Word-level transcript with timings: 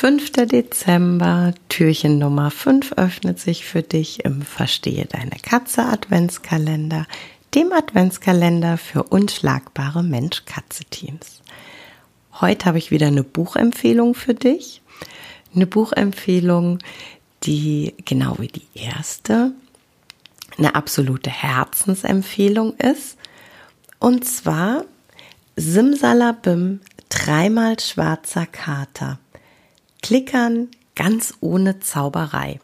5. 0.00 0.30
Dezember, 0.30 1.54
Türchen 1.68 2.20
Nummer 2.20 2.52
5 2.52 2.92
öffnet 2.92 3.40
sich 3.40 3.64
für 3.64 3.82
dich 3.82 4.24
im 4.24 4.42
Verstehe 4.42 5.06
deine 5.06 5.34
Katze 5.42 5.86
Adventskalender, 5.86 7.04
dem 7.56 7.72
Adventskalender 7.72 8.78
für 8.78 9.02
unschlagbare 9.02 10.04
Mensch-Katze-Teams. 10.04 11.42
Heute 12.40 12.66
habe 12.66 12.78
ich 12.78 12.92
wieder 12.92 13.08
eine 13.08 13.24
Buchempfehlung 13.24 14.14
für 14.14 14.34
dich. 14.34 14.82
Eine 15.52 15.66
Buchempfehlung, 15.66 16.78
die 17.42 17.92
genau 18.04 18.36
wie 18.38 18.46
die 18.46 18.68
erste 18.74 19.50
eine 20.58 20.76
absolute 20.76 21.30
Herzensempfehlung 21.30 22.76
ist. 22.76 23.18
Und 23.98 24.24
zwar 24.24 24.84
Simsalabim, 25.56 26.82
dreimal 27.08 27.80
schwarzer 27.80 28.46
Kater 28.46 29.18
Klickern 30.08 30.68
ganz 30.96 31.34
ohne 31.40 31.80
Zauberei. 31.80 32.60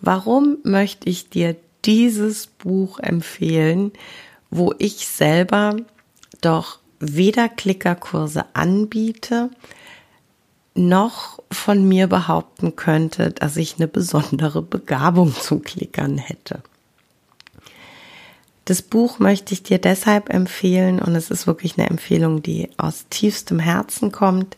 Warum 0.00 0.58
möchte 0.64 1.08
ich 1.08 1.30
dir 1.30 1.54
dieses 1.84 2.48
Buch 2.48 2.98
empfehlen, 2.98 3.92
wo 4.50 4.74
ich 4.78 5.06
selber 5.06 5.76
doch 6.40 6.80
weder 6.98 7.48
Klickerkurse 7.48 8.44
anbiete, 8.54 9.50
noch 10.74 11.38
von 11.52 11.86
mir 11.86 12.08
behaupten 12.08 12.74
könnte, 12.74 13.30
dass 13.30 13.56
ich 13.56 13.76
eine 13.76 13.86
besondere 13.86 14.62
Begabung 14.62 15.32
zum 15.32 15.62
Klickern 15.62 16.18
hätte. 16.18 16.60
Das 18.64 18.82
Buch 18.82 19.20
möchte 19.20 19.54
ich 19.54 19.62
dir 19.62 19.78
deshalb 19.78 20.28
empfehlen 20.28 20.98
und 20.98 21.14
es 21.14 21.30
ist 21.30 21.46
wirklich 21.46 21.78
eine 21.78 21.88
Empfehlung, 21.88 22.42
die 22.42 22.68
aus 22.78 23.06
tiefstem 23.10 23.60
Herzen 23.60 24.10
kommt, 24.10 24.56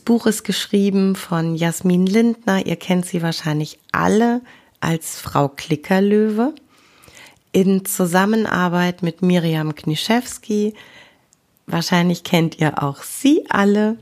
Buch 0.00 0.26
ist 0.26 0.42
geschrieben 0.42 1.14
von 1.14 1.54
Jasmin 1.54 2.06
Lindner. 2.06 2.66
Ihr 2.66 2.74
kennt 2.74 3.06
sie 3.06 3.22
wahrscheinlich 3.22 3.78
alle 3.92 4.40
als 4.80 5.20
Frau 5.20 5.48
Klickerlöwe. 5.48 6.56
In 7.52 7.84
Zusammenarbeit 7.84 9.04
mit 9.04 9.22
Miriam 9.22 9.76
Kniszewski. 9.76 10.74
Wahrscheinlich 11.68 12.24
kennt 12.24 12.58
ihr 12.58 12.82
auch 12.82 13.04
sie 13.04 13.44
alle. 13.48 13.96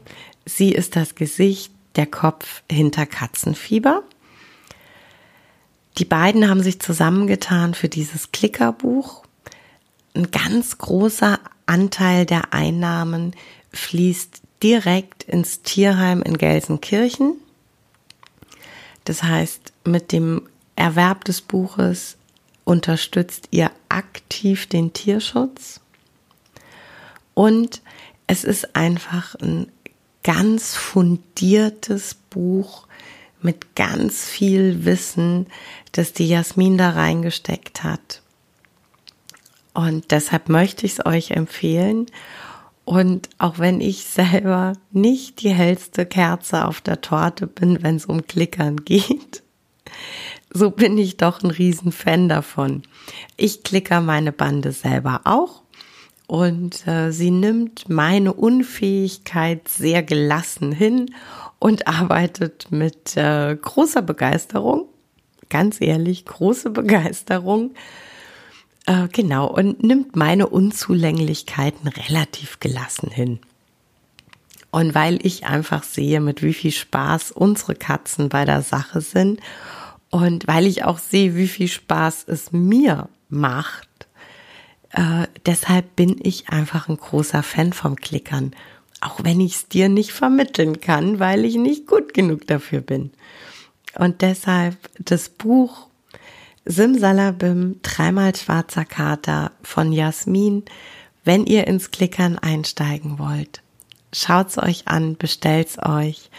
Sie 0.46 0.72
ist 0.72 0.96
das 0.96 1.16
Gesicht, 1.16 1.70
der 1.96 2.06
Kopf 2.06 2.62
hinter 2.72 3.04
Katzenfieber. 3.04 4.04
Die 5.98 6.06
beiden 6.06 6.48
haben 6.48 6.62
sich 6.62 6.80
zusammengetan 6.80 7.74
für 7.74 7.90
dieses 7.90 8.32
Klickerbuch. 8.32 9.22
Ein 10.14 10.30
ganz 10.30 10.78
großer 10.78 11.38
Anteil 11.66 12.24
der 12.24 12.54
Einnahmen 12.54 13.36
fließt 13.70 14.43
direkt 14.62 15.24
ins 15.24 15.62
Tierheim 15.62 16.22
in 16.22 16.38
Gelsenkirchen. 16.38 17.34
Das 19.04 19.22
heißt, 19.22 19.72
mit 19.84 20.12
dem 20.12 20.48
Erwerb 20.76 21.24
des 21.24 21.40
Buches 21.40 22.16
unterstützt 22.64 23.48
ihr 23.50 23.70
aktiv 23.88 24.66
den 24.66 24.92
Tierschutz. 24.92 25.80
Und 27.34 27.82
es 28.26 28.44
ist 28.44 28.74
einfach 28.74 29.34
ein 29.36 29.70
ganz 30.22 30.74
fundiertes 30.74 32.14
Buch 32.30 32.86
mit 33.42 33.76
ganz 33.76 34.24
viel 34.24 34.86
Wissen, 34.86 35.46
das 35.92 36.14
die 36.14 36.28
Jasmin 36.28 36.78
da 36.78 36.90
reingesteckt 36.90 37.84
hat. 37.84 38.22
Und 39.74 40.10
deshalb 40.12 40.48
möchte 40.48 40.86
ich 40.86 40.92
es 40.92 41.06
euch 41.06 41.32
empfehlen. 41.32 42.06
Und 42.84 43.30
auch 43.38 43.58
wenn 43.58 43.80
ich 43.80 44.04
selber 44.04 44.74
nicht 44.92 45.42
die 45.42 45.54
hellste 45.54 46.04
Kerze 46.04 46.66
auf 46.66 46.80
der 46.80 47.00
Torte 47.00 47.46
bin, 47.46 47.82
wenn 47.82 47.96
es 47.96 48.06
um 48.06 48.26
Klickern 48.26 48.84
geht, 48.84 49.42
so 50.52 50.70
bin 50.70 50.98
ich 50.98 51.16
doch 51.16 51.42
ein 51.42 51.50
Riesenfan 51.50 52.28
davon. 52.28 52.82
Ich 53.36 53.62
klicker 53.62 54.00
meine 54.00 54.32
Bande 54.32 54.72
selber 54.72 55.22
auch 55.24 55.62
und 56.26 56.86
äh, 56.86 57.10
sie 57.10 57.30
nimmt 57.30 57.88
meine 57.88 58.32
Unfähigkeit 58.32 59.68
sehr 59.68 60.02
gelassen 60.02 60.72
hin 60.72 61.14
und 61.58 61.86
arbeitet 61.86 62.70
mit 62.70 63.16
äh, 63.16 63.56
großer 63.56 64.02
Begeisterung, 64.02 64.88
ganz 65.48 65.80
ehrlich, 65.80 66.24
große 66.24 66.70
Begeisterung 66.70 67.74
äh, 68.86 69.08
genau, 69.08 69.46
und 69.46 69.82
nimmt 69.82 70.16
meine 70.16 70.48
Unzulänglichkeiten 70.48 71.88
relativ 71.88 72.60
gelassen 72.60 73.10
hin. 73.10 73.38
Und 74.70 74.94
weil 74.94 75.24
ich 75.24 75.46
einfach 75.46 75.84
sehe, 75.84 76.20
mit 76.20 76.42
wie 76.42 76.52
viel 76.52 76.72
Spaß 76.72 77.30
unsere 77.30 77.74
Katzen 77.74 78.28
bei 78.28 78.44
der 78.44 78.62
Sache 78.62 79.00
sind 79.00 79.40
und 80.10 80.46
weil 80.48 80.66
ich 80.66 80.84
auch 80.84 80.98
sehe, 80.98 81.36
wie 81.36 81.48
viel 81.48 81.68
Spaß 81.68 82.24
es 82.26 82.52
mir 82.52 83.08
macht, 83.28 83.88
äh, 84.90 85.26
deshalb 85.46 85.96
bin 85.96 86.16
ich 86.22 86.48
einfach 86.48 86.88
ein 86.88 86.96
großer 86.96 87.42
Fan 87.42 87.72
vom 87.72 87.96
Klickern. 87.96 88.54
Auch 89.00 89.22
wenn 89.22 89.40
ich 89.40 89.54
es 89.54 89.68
dir 89.68 89.88
nicht 89.88 90.12
vermitteln 90.12 90.80
kann, 90.80 91.18
weil 91.20 91.44
ich 91.44 91.56
nicht 91.56 91.86
gut 91.86 92.14
genug 92.14 92.46
dafür 92.46 92.80
bin. 92.80 93.12
Und 93.96 94.22
deshalb 94.22 94.76
das 94.98 95.28
Buch 95.28 95.88
Simsalabim, 96.66 97.80
dreimal 97.82 98.34
schwarzer 98.34 98.84
Kater 98.84 99.52
von 99.62 99.92
Jasmin. 99.92 100.64
Wenn 101.24 101.46
ihr 101.46 101.66
ins 101.66 101.90
Klickern 101.90 102.38
einsteigen 102.38 103.18
wollt, 103.18 103.62
schaut's 104.12 104.58
euch 104.58 104.88
an, 104.88 105.16
bestellt's 105.16 105.78
euch. 105.78 106.30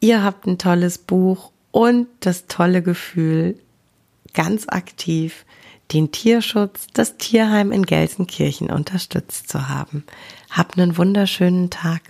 Ihr 0.00 0.22
habt 0.22 0.46
ein 0.46 0.58
tolles 0.58 0.98
Buch 0.98 1.52
und 1.70 2.08
das 2.20 2.46
tolle 2.46 2.82
Gefühl, 2.82 3.56
ganz 4.34 4.66
aktiv 4.68 5.44
den 5.92 6.10
Tierschutz, 6.10 6.86
das 6.92 7.16
Tierheim 7.18 7.70
in 7.70 7.84
Gelsenkirchen 7.84 8.70
unterstützt 8.70 9.48
zu 9.48 9.68
haben. 9.68 10.04
Habt 10.50 10.78
einen 10.78 10.96
wunderschönen 10.96 11.70
Tag. 11.70 12.02